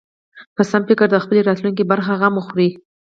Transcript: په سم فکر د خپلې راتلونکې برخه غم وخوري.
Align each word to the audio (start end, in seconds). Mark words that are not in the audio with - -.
په 0.55 0.61
سم 0.69 0.81
فکر 0.89 1.07
د 1.11 1.17
خپلې 1.23 1.39
راتلونکې 1.49 1.83
برخه 1.91 2.11
غم 2.19 2.33
وخوري. 2.37 2.69